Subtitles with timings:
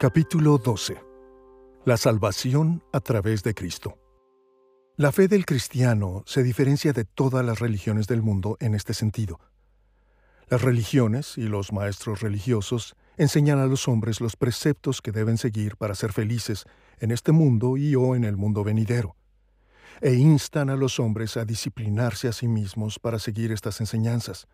[0.00, 0.96] Capítulo 12.
[1.84, 3.98] La salvación a través de Cristo.
[4.96, 9.40] La fe del cristiano se diferencia de todas las religiones del mundo en este sentido.
[10.48, 15.76] Las religiones y los maestros religiosos enseñan a los hombres los preceptos que deben seguir
[15.76, 16.66] para ser felices
[17.00, 19.16] en este mundo y o en el mundo venidero,
[20.00, 24.46] e instan a los hombres a disciplinarse a sí mismos para seguir estas enseñanzas.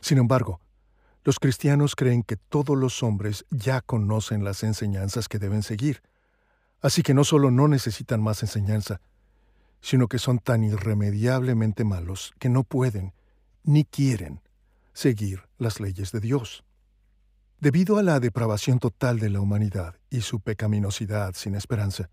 [0.00, 0.60] Sin embargo,
[1.24, 6.02] los cristianos creen que todos los hombres ya conocen las enseñanzas que deben seguir,
[6.80, 9.00] así que no solo no necesitan más enseñanza,
[9.80, 13.12] sino que son tan irremediablemente malos que no pueden
[13.64, 14.40] ni quieren
[14.92, 16.64] seguir las leyes de Dios.
[17.60, 22.08] Debido a la depravación total de la humanidad y su pecaminosidad sin esperanza,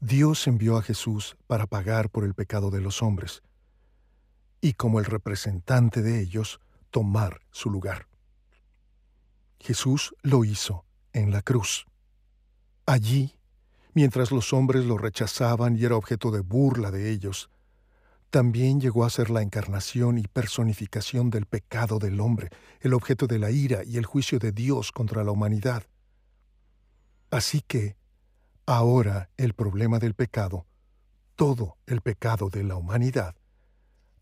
[0.00, 3.42] Dios envió a Jesús para pagar por el pecado de los hombres,
[4.60, 8.06] y como el representante de ellos, tomar su lugar.
[9.58, 11.86] Jesús lo hizo en la cruz.
[12.84, 13.34] Allí,
[13.94, 17.50] mientras los hombres lo rechazaban y era objeto de burla de ellos,
[18.30, 23.38] también llegó a ser la encarnación y personificación del pecado del hombre, el objeto de
[23.38, 25.84] la ira y el juicio de Dios contra la humanidad.
[27.30, 27.96] Así que,
[28.66, 30.66] ahora el problema del pecado,
[31.34, 33.34] todo el pecado de la humanidad,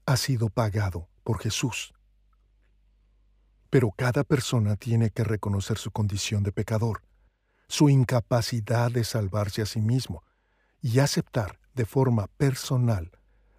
[0.07, 1.95] ha sido pagado por Jesús.
[3.75, 7.03] Pero cada persona tiene que reconocer su condición de pecador,
[7.67, 10.23] su incapacidad de salvarse a sí mismo
[10.81, 13.11] y aceptar de forma personal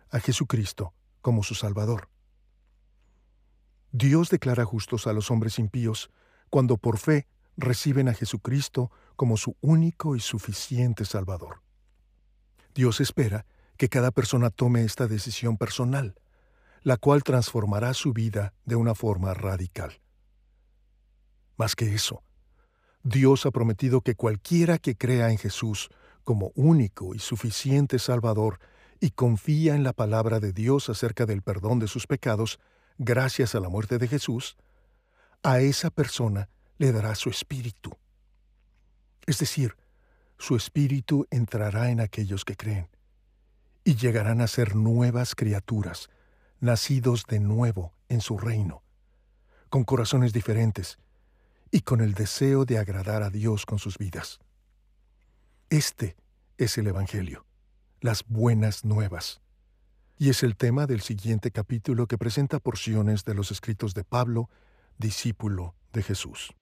[0.09, 2.07] a Jesucristo como su Salvador.
[3.91, 6.11] Dios declara justos a los hombres impíos
[6.49, 7.27] cuando por fe
[7.57, 11.61] reciben a Jesucristo como su único y suficiente Salvador.
[12.73, 16.15] Dios espera que cada persona tome esta decisión personal,
[16.83, 19.99] la cual transformará su vida de una forma radical.
[21.57, 22.23] Más que eso,
[23.03, 25.89] Dios ha prometido que cualquiera que crea en Jesús
[26.23, 28.59] como único y suficiente Salvador
[28.99, 32.59] y confía en la palabra de Dios acerca del perdón de sus pecados,
[32.97, 34.57] gracias a la muerte de Jesús,
[35.43, 37.95] a esa persona le dará su espíritu.
[39.27, 39.75] Es decir,
[40.37, 42.89] su espíritu entrará en aquellos que creen,
[43.83, 46.09] y llegarán a ser nuevas criaturas,
[46.59, 48.81] nacidos de nuevo en su reino,
[49.69, 50.97] con corazones diferentes,
[51.75, 54.39] y con el deseo de agradar a Dios con sus vidas.
[55.69, 56.15] Este
[56.57, 57.45] es el Evangelio,
[57.99, 59.41] las buenas nuevas.
[60.17, 64.49] Y es el tema del siguiente capítulo que presenta porciones de los escritos de Pablo,
[64.97, 66.55] discípulo de Jesús.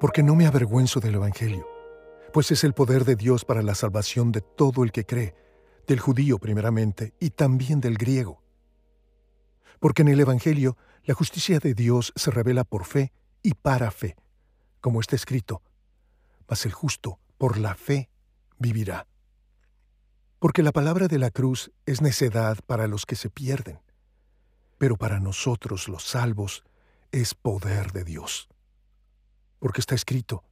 [0.00, 1.68] Porque no me avergüenzo del Evangelio,
[2.32, 5.36] pues es el poder de Dios para la salvación de todo el que cree,
[5.86, 8.42] del judío primeramente y también del griego
[9.80, 13.12] porque en el Evangelio la justicia de Dios se revela por fe
[13.42, 14.16] y para fe,
[14.80, 15.62] como está escrito,
[16.48, 18.08] mas el justo por la fe
[18.58, 19.06] vivirá.
[20.38, 23.80] Porque la palabra de la cruz es necedad para los que se pierden,
[24.78, 26.62] pero para nosotros los salvos
[27.10, 28.48] es poder de Dios.
[29.58, 30.44] Porque está escrito,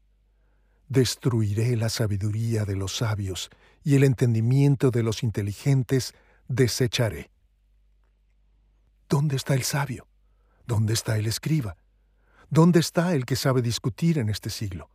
[0.89, 3.51] destruiré la sabiduría de los sabios
[3.85, 6.15] y el entendimiento de los inteligentes
[6.49, 7.31] desecharé.
[9.09, 10.09] ¿Dónde está el sabio?
[10.67, 11.77] ¿Dónde está el escriba?
[12.51, 14.91] ¿Dónde está el que sabe discutir en este siglo?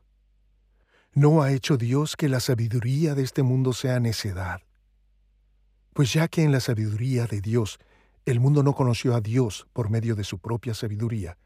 [1.13, 4.61] ¿No ha hecho Dios que la sabiduría de este mundo sea necedad?
[5.93, 7.79] Pues ya que en la sabiduría de Dios
[8.25, 11.37] el mundo no conoció a Dios por medio de su propia sabiduría,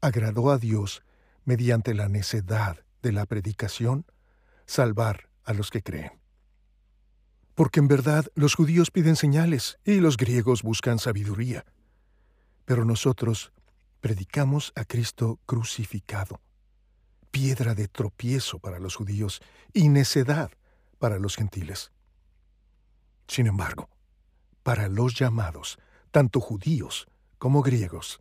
[0.00, 1.02] agradó a Dios
[1.44, 4.04] mediante la necedad de la predicación
[4.66, 6.21] salvar a los que creen
[7.54, 11.64] porque en verdad los judíos piden señales y los griegos buscan sabiduría.
[12.64, 13.52] Pero nosotros
[14.00, 16.40] predicamos a Cristo crucificado,
[17.30, 19.40] piedra de tropiezo para los judíos
[19.72, 20.50] y necedad
[20.98, 21.92] para los gentiles.
[23.28, 23.88] Sin embargo,
[24.62, 25.78] para los llamados,
[26.10, 27.06] tanto judíos
[27.38, 28.20] como griegos,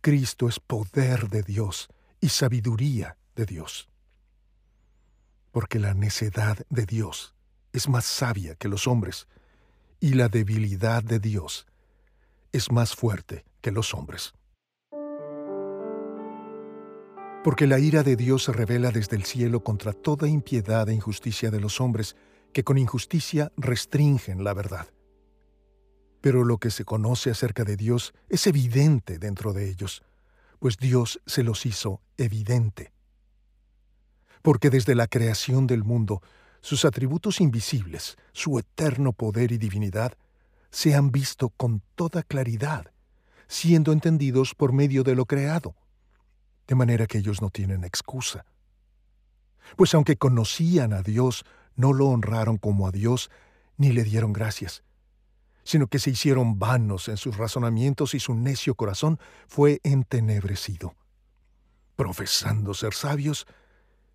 [0.00, 1.88] Cristo es poder de Dios
[2.20, 3.88] y sabiduría de Dios.
[5.50, 7.34] Porque la necedad de Dios
[7.72, 9.28] es más sabia que los hombres,
[10.00, 11.66] y la debilidad de Dios
[12.52, 14.34] es más fuerte que los hombres.
[17.44, 21.50] Porque la ira de Dios se revela desde el cielo contra toda impiedad e injusticia
[21.50, 22.16] de los hombres
[22.52, 24.88] que con injusticia restringen la verdad.
[26.20, 30.02] Pero lo que se conoce acerca de Dios es evidente dentro de ellos,
[30.58, 32.92] pues Dios se los hizo evidente.
[34.42, 36.22] Porque desde la creación del mundo
[36.60, 40.12] sus atributos invisibles, su eterno poder y divinidad,
[40.70, 42.92] se han visto con toda claridad,
[43.48, 45.74] siendo entendidos por medio de lo creado,
[46.66, 48.44] de manera que ellos no tienen excusa.
[49.76, 51.44] Pues aunque conocían a Dios,
[51.76, 53.30] no lo honraron como a Dios,
[53.76, 54.84] ni le dieron gracias,
[55.64, 59.18] sino que se hicieron vanos en sus razonamientos y su necio corazón
[59.48, 60.94] fue entenebrecido.
[61.96, 63.46] Profesando ser sabios,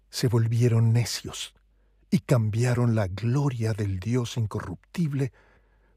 [0.09, 1.55] se volvieron necios
[2.15, 5.33] y cambiaron la gloria del Dios incorruptible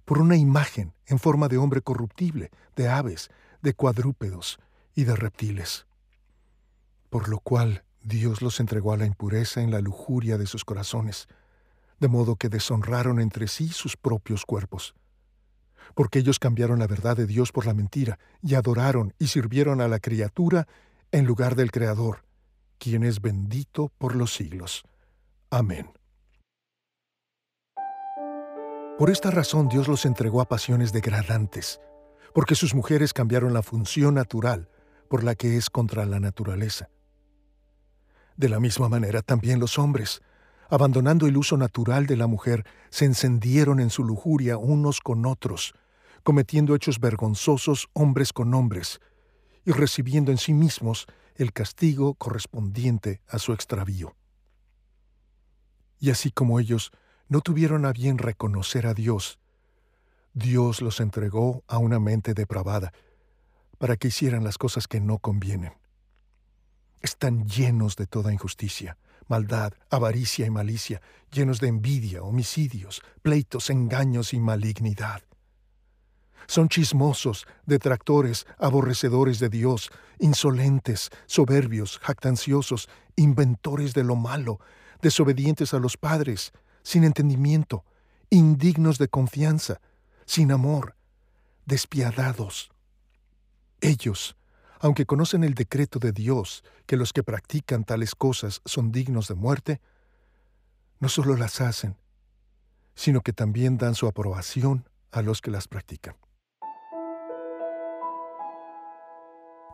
[0.05, 3.31] por una imagen en forma de hombre corruptible, de aves,
[3.62, 4.59] de cuadrúpedos
[4.97, 5.87] y de reptiles.
[7.09, 11.29] Por lo cual Dios los entregó a la impureza en la lujuria de sus corazones,
[12.00, 14.97] de modo que deshonraron entre sí sus propios cuerpos.
[15.94, 19.87] Porque ellos cambiaron la verdad de Dios por la mentira, y adoraron y sirvieron a
[19.87, 20.67] la criatura
[21.12, 22.25] en lugar del Creador,
[22.79, 24.82] quien es bendito por los siglos.
[25.49, 25.93] Amén.
[28.99, 31.81] Por esta razón Dios los entregó a pasiones degradantes,
[32.35, 34.69] porque sus mujeres cambiaron la función natural
[35.09, 36.91] por la que es contra la naturaleza.
[38.37, 40.21] De la misma manera también los hombres,
[40.69, 45.75] abandonando el uso natural de la mujer, se encendieron en su lujuria unos con otros,
[46.25, 48.99] cometiendo hechos vergonzosos hombres con hombres,
[49.65, 51.06] y recibiendo en sí mismos
[51.37, 54.17] el castigo correspondiente a su extravío.
[56.01, 56.91] Y así como ellos
[57.29, 59.39] no tuvieron a bien reconocer a Dios,
[60.35, 62.93] Dios los entregó a una mente depravada
[63.79, 65.73] para que hicieran las cosas que no convienen.
[67.01, 71.01] Están llenos de toda injusticia, maldad, avaricia y malicia,
[71.33, 75.23] llenos de envidia, homicidios, pleitos, engaños y malignidad.
[76.47, 84.61] Son chismosos, detractores, aborrecedores de Dios, insolentes, soberbios, jactanciosos, inventores de lo malo,
[85.03, 86.53] desobedientes a los padres,
[86.88, 87.85] sin entendimiento,
[88.31, 89.79] indignos de confianza,
[90.25, 90.96] sin amor,
[91.67, 92.70] despiadados.
[93.82, 94.38] Ellos,
[94.81, 99.35] aunque conocen el decreto de Dios que los que practican tales cosas son dignos de
[99.35, 99.82] muerte,
[100.99, 101.99] no solo las hacen,
[102.94, 106.17] sino que también dan su aprobación a los que las practican.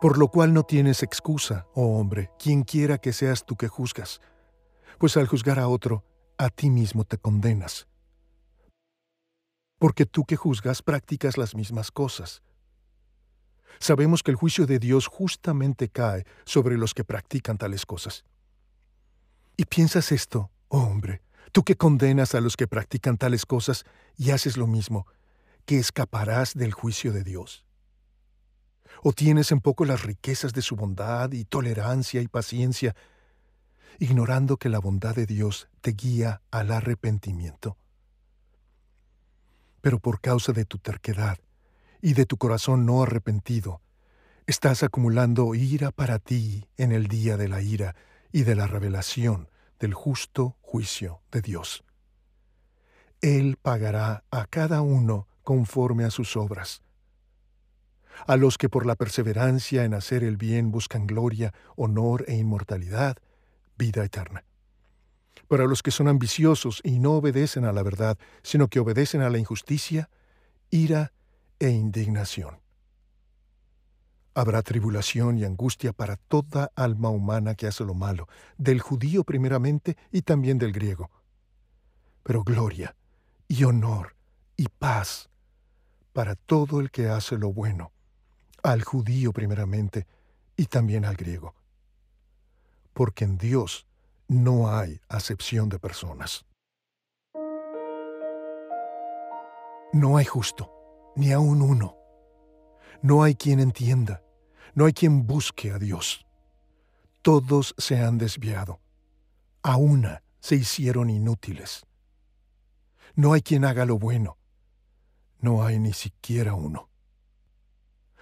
[0.01, 4.19] Por lo cual no tienes excusa, oh hombre, quien quiera que seas tú que juzgas,
[4.97, 6.03] pues al juzgar a otro,
[6.37, 7.87] a ti mismo te condenas.
[9.77, 12.41] Porque tú que juzgas practicas las mismas cosas.
[13.79, 18.23] Sabemos que el juicio de Dios justamente cae sobre los que practican tales cosas.
[19.57, 21.21] Y piensas esto, oh hombre,
[21.51, 23.85] tú que condenas a los que practican tales cosas
[24.17, 25.07] y haces lo mismo,
[25.65, 27.65] que escaparás del juicio de Dios.
[29.03, 32.95] ¿O tienes en poco las riquezas de su bondad y tolerancia y paciencia,
[33.99, 37.77] ignorando que la bondad de Dios te guía al arrepentimiento.
[39.81, 41.37] Pero por causa de tu terquedad
[42.01, 43.81] y de tu corazón no arrepentido,
[44.47, 47.95] estás acumulando ira para ti en el día de la ira
[48.31, 49.49] y de la revelación
[49.79, 51.83] del justo juicio de Dios.
[53.21, 56.81] Él pagará a cada uno conforme a sus obras.
[58.27, 63.17] A los que por la perseverancia en hacer el bien buscan gloria, honor e inmortalidad,
[63.77, 64.43] vida eterna.
[65.47, 69.29] Para los que son ambiciosos y no obedecen a la verdad, sino que obedecen a
[69.29, 70.09] la injusticia,
[70.71, 71.13] ira
[71.59, 72.59] e indignación.
[74.33, 79.95] Habrá tribulación y angustia para toda alma humana que hace lo malo, del judío primeramente
[80.11, 81.09] y también del griego.
[82.23, 82.95] Pero gloria
[83.47, 84.15] y honor
[84.57, 85.29] y paz
[86.11, 87.91] para todo el que hace lo bueno,
[88.63, 90.07] al judío primeramente
[90.57, 91.53] y también al griego
[92.95, 93.85] porque en Dios
[94.29, 96.45] no hay acepción de personas.
[99.91, 100.71] No hay justo,
[101.17, 101.97] ni aun uno.
[103.01, 104.23] No hay quien entienda,
[104.73, 106.25] no hay quien busque a Dios.
[107.21, 108.79] Todos se han desviado,
[109.61, 111.85] a una se hicieron inútiles.
[113.13, 114.37] No hay quien haga lo bueno,
[115.39, 116.89] no hay ni siquiera uno.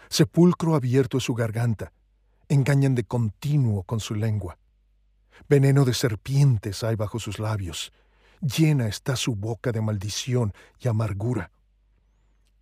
[0.09, 1.93] Sepulcro abierto es su garganta,
[2.49, 4.57] engañan de continuo con su lengua.
[5.49, 7.91] Veneno de serpientes hay bajo sus labios.
[8.41, 11.51] Llena está su boca de maldición y amargura.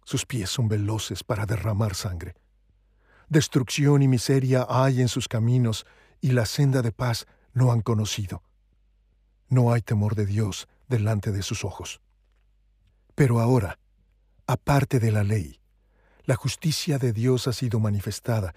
[0.04, 2.36] Sus pies son veloces para derramar sangre.
[3.30, 5.86] Destrucción y miseria hay en sus caminos,
[6.20, 8.44] y la senda de paz no han conocido.
[9.50, 12.02] No hay temor de Dios delante de sus ojos.
[13.16, 13.80] Pero ahora,
[14.48, 15.60] aparte de la ley,
[16.26, 18.54] la justicia de Dios ha sido manifestada,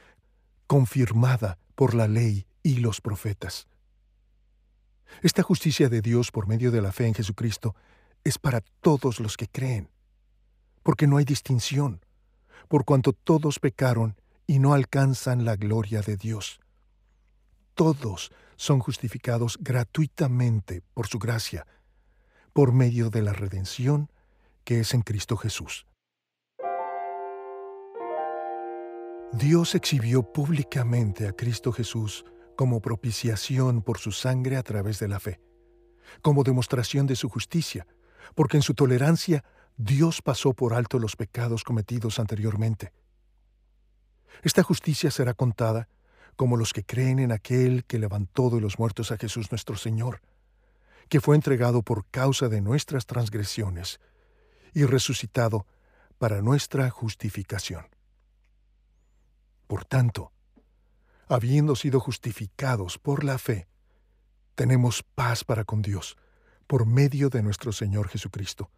[0.66, 3.66] confirmada por la ley y los profetas.
[5.22, 7.74] Esta justicia de Dios por medio de la fe en Jesucristo
[8.24, 9.90] es para todos los que creen,
[10.82, 12.04] porque no hay distinción,
[12.68, 16.60] por cuanto todos pecaron y no alcanzan la gloria de Dios.
[17.74, 21.66] Todos son justificados gratuitamente por su gracia,
[22.52, 24.10] por medio de la redención
[24.64, 25.86] que es en Cristo Jesús.
[29.32, 32.24] Dios exhibió públicamente a Cristo Jesús
[32.56, 35.40] como propiciación por su sangre a través de la fe,
[36.22, 37.86] como demostración de su justicia,
[38.34, 39.44] porque en su tolerancia
[39.76, 42.92] Dios pasó por alto los pecados cometidos anteriormente.
[44.42, 45.88] Esta justicia será contada
[46.36, 50.20] como los que creen en aquel que levantó de los muertos a Jesús nuestro Señor,
[51.08, 54.00] que fue entregado por causa de nuestras transgresiones
[54.72, 55.66] y resucitado
[56.18, 57.86] para nuestra justificación.
[59.66, 60.32] Por tanto,
[61.28, 63.66] habiendo sido justificados por la fe,
[64.54, 66.16] tenemos paz para con Dios
[66.66, 68.70] por medio de nuestro Señor Jesucristo,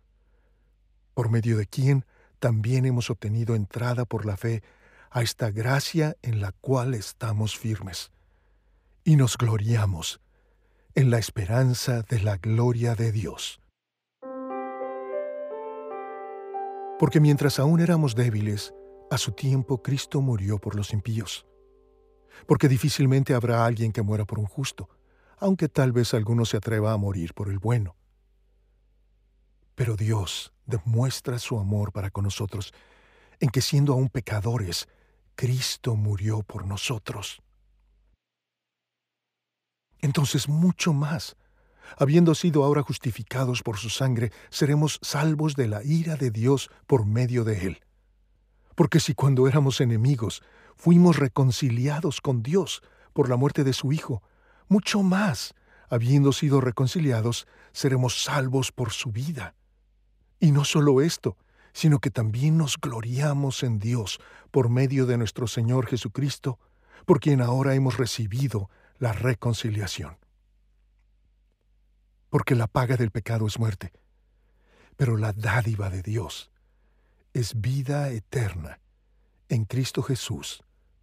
[1.15, 2.05] por medio de quien
[2.39, 4.63] también hemos obtenido entrada por la fe
[5.11, 8.11] a esta gracia en la cual estamos firmes,
[9.05, 10.21] y nos gloriamos
[10.95, 13.61] en la esperanza de la gloria de Dios.
[16.99, 18.73] Porque mientras aún éramos débiles,
[19.11, 21.47] a su tiempo Cristo murió por los impíos.
[22.47, 24.89] Porque difícilmente habrá alguien que muera por un justo,
[25.39, 27.97] aunque tal vez alguno se atreva a morir por el bueno.
[29.75, 32.73] Pero Dios demuestra su amor para con nosotros,
[33.41, 34.89] en que siendo aún pecadores,
[35.35, 37.43] Cristo murió por nosotros.
[40.01, 41.37] Entonces mucho más,
[41.99, 47.07] habiendo sido ahora justificados por su sangre, seremos salvos de la ira de Dios por
[47.07, 47.81] medio de él.
[48.75, 50.43] Porque si cuando éramos enemigos
[50.77, 54.23] fuimos reconciliados con Dios por la muerte de su Hijo,
[54.69, 55.55] mucho más,
[55.89, 59.55] habiendo sido reconciliados, seremos salvos por su vida.
[60.39, 61.37] Y no solo esto,
[61.73, 66.59] sino que también nos gloriamos en Dios por medio de nuestro Señor Jesucristo,
[67.05, 70.19] por quien ahora hemos recibido la reconciliación.
[72.31, 73.93] Porque la paga del pecado es muerte,
[74.97, 76.51] pero la dádiva de Dios
[77.33, 78.81] es vida eterna
[79.49, 80.65] en Cristo Jesús,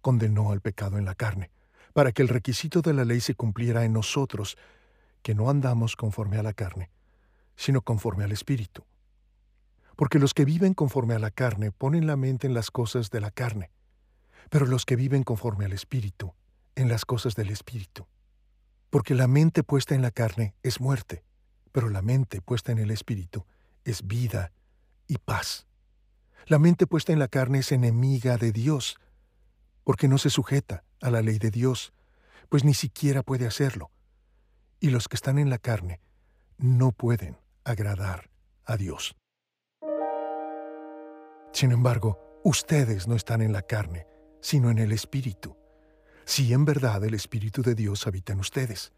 [0.00, 1.50] condenó al pecado en la carne,
[1.92, 4.56] para que el requisito de la ley se cumpliera en nosotros,
[5.22, 6.90] que no andamos conforme a la carne,
[7.56, 8.84] sino conforme al Espíritu
[10.00, 13.20] porque los que viven conforme a la carne ponen la mente en las cosas de
[13.20, 13.70] la carne,
[14.48, 16.32] pero los que viven conforme al Espíritu,
[16.74, 18.06] en las cosas del Espíritu.
[18.88, 21.22] Porque la mente puesta en la carne es muerte,
[21.70, 23.44] pero la mente puesta en el Espíritu
[23.84, 24.52] es vida
[25.06, 25.66] y paz.
[26.46, 28.96] La mente puesta en la carne es enemiga de Dios,
[29.84, 31.92] porque no se sujeta a la ley de Dios,
[32.48, 33.90] pues ni siquiera puede hacerlo.
[34.80, 36.00] Y los que están en la carne
[36.58, 38.30] no pueden agradar
[38.64, 39.16] a Dios.
[41.52, 44.06] Sin embargo, ustedes no están en la carne,
[44.40, 45.56] sino en el Espíritu,
[46.24, 48.92] si en verdad el Espíritu de Dios habita en ustedes.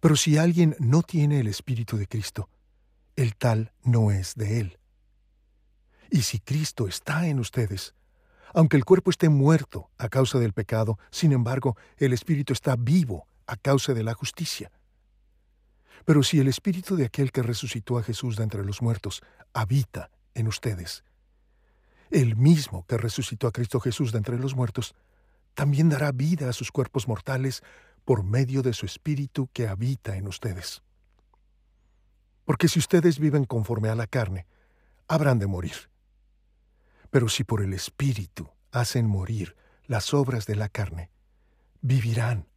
[0.00, 2.48] Pero si alguien no tiene el Espíritu de Cristo,
[3.16, 4.78] el tal no es de él.
[6.10, 7.94] Y si Cristo está en ustedes,
[8.56, 13.28] aunque el cuerpo esté muerto a causa del pecado, sin embargo, el Espíritu está vivo
[13.46, 14.72] a causa de la justicia.
[16.06, 19.22] Pero si el Espíritu de aquel que resucitó a Jesús de entre los muertos
[19.52, 21.04] habita en ustedes,
[22.10, 24.94] el mismo que resucitó a Cristo Jesús de entre los muertos,
[25.52, 27.62] también dará vida a sus cuerpos mortales
[28.06, 30.82] por medio de su Espíritu que habita en ustedes.
[32.46, 34.46] Porque si ustedes viven conforme a la carne,
[35.08, 35.90] habrán de morir.
[37.10, 41.10] Pero si por el Espíritu hacen morir las obras de la carne,
[41.80, 42.48] vivirán.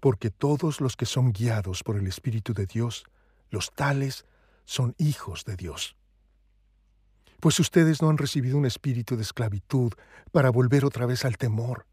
[0.00, 3.04] Porque todos los que son guiados por el Espíritu de Dios,
[3.50, 4.26] los tales
[4.64, 5.96] son hijos de Dios
[7.44, 9.92] pues ustedes no han recibido un espíritu de esclavitud
[10.32, 11.86] para volver otra vez al temor,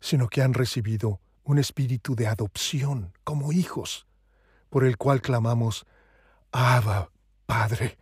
[0.00, 4.06] sino que han recibido un espíritu de adopción como hijos,
[4.70, 5.84] por el cual clamamos,
[6.50, 7.10] Abba,
[7.44, 7.98] Padre.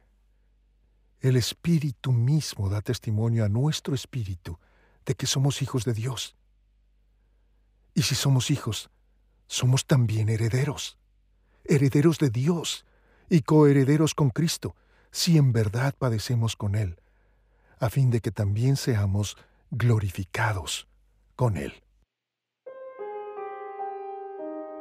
[1.25, 4.59] El Espíritu mismo da testimonio a nuestro espíritu
[5.07, 6.37] de que somos hijos de Dios.
[7.95, 8.91] Y si somos hijos,
[9.47, 10.99] somos también herederos,
[11.65, 12.85] herederos de Dios
[13.31, 14.77] y coherederos con Cristo
[15.13, 17.01] si en verdad padecemos con Él,
[17.79, 19.39] a fin de que también seamos
[19.71, 20.89] glorificados
[21.37, 21.73] con Él.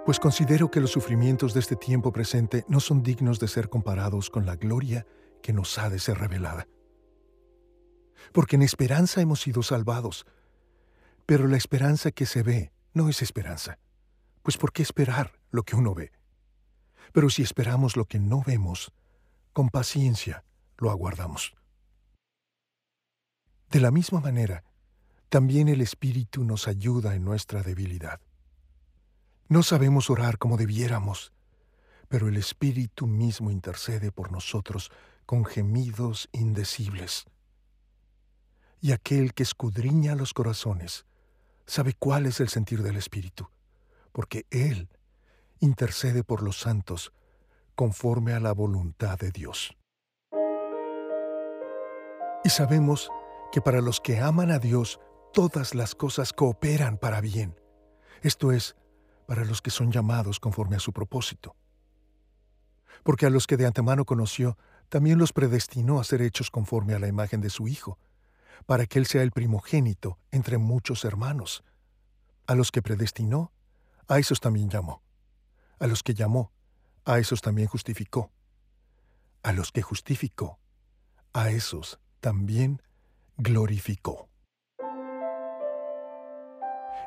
[0.05, 4.29] Pues considero que los sufrimientos de este tiempo presente no son dignos de ser comparados
[4.29, 5.07] con la gloria
[5.43, 6.67] que nos ha de ser revelada.
[8.31, 10.25] Porque en esperanza hemos sido salvados,
[11.27, 13.77] pero la esperanza que se ve no es esperanza,
[14.41, 16.11] pues ¿por qué esperar lo que uno ve?
[17.11, 18.91] Pero si esperamos lo que no vemos,
[19.51, 20.43] con paciencia
[20.77, 21.53] lo aguardamos.
[23.69, 24.63] De la misma manera,
[25.29, 28.21] también el Espíritu nos ayuda en nuestra debilidad.
[29.49, 31.33] No sabemos orar como debiéramos,
[32.07, 34.91] pero el Espíritu mismo intercede por nosotros
[35.25, 37.25] con gemidos indecibles.
[38.79, 41.05] Y aquel que escudriña los corazones
[41.65, 43.49] sabe cuál es el sentir del Espíritu,
[44.11, 44.89] porque Él
[45.59, 47.13] intercede por los santos
[47.75, 49.75] conforme a la voluntad de Dios.
[52.43, 53.09] Y sabemos
[53.51, 54.99] que para los que aman a Dios,
[55.31, 57.55] todas las cosas cooperan para bien.
[58.21, 58.75] Esto es,
[59.25, 61.55] para los que son llamados conforme a su propósito.
[63.03, 64.57] Porque a los que de antemano conoció,
[64.89, 67.97] también los predestinó a ser hechos conforme a la imagen de su Hijo,
[68.65, 71.63] para que Él sea el primogénito entre muchos hermanos.
[72.47, 73.51] A los que predestinó,
[74.07, 75.01] a esos también llamó.
[75.79, 76.51] A los que llamó,
[77.05, 78.31] a esos también justificó.
[79.41, 80.59] A los que justificó,
[81.33, 82.81] a esos también
[83.37, 84.29] glorificó.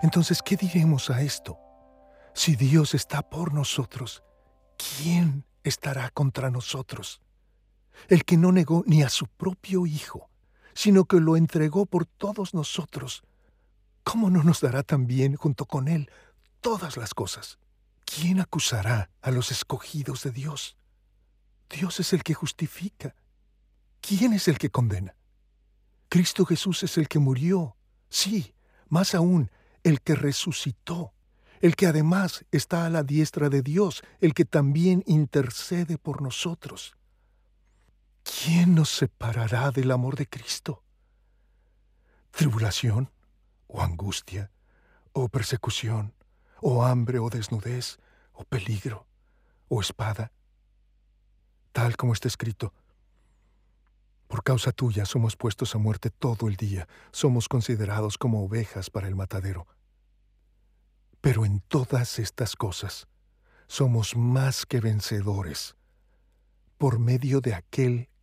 [0.02, 1.58] Entonces, ¿qué diremos a esto?
[2.34, 4.22] Si Dios está por nosotros,
[4.76, 7.22] ¿quién estará contra nosotros?
[8.08, 10.28] El que no negó ni a su propio Hijo,
[10.74, 13.22] sino que lo entregó por todos nosotros,
[14.02, 16.10] ¿cómo no nos dará también junto con Él
[16.60, 17.58] todas las cosas?
[18.04, 20.76] ¿Quién acusará a los escogidos de Dios?
[21.68, 23.14] Dios es el que justifica.
[24.00, 25.16] ¿Quién es el que condena?
[26.08, 27.76] Cristo Jesús es el que murió,
[28.08, 28.54] sí,
[28.88, 29.50] más aún,
[29.82, 31.12] el que resucitó,
[31.60, 36.95] el que además está a la diestra de Dios, el que también intercede por nosotros.
[38.26, 40.82] ¿Quién nos separará del amor de Cristo?
[42.32, 43.12] ¿Tribulación?
[43.68, 44.50] ¿O angustia?
[45.12, 46.12] ¿O persecución?
[46.60, 47.20] ¿O hambre?
[47.20, 47.98] ¿O desnudez?
[48.32, 49.06] ¿O peligro?
[49.68, 50.32] ¿O espada?
[51.70, 52.72] Tal como está escrito,
[54.26, 59.06] por causa tuya somos puestos a muerte todo el día, somos considerados como ovejas para
[59.06, 59.68] el matadero.
[61.20, 63.06] Pero en todas estas cosas
[63.68, 65.76] somos más que vencedores
[66.76, 68.08] por medio de aquel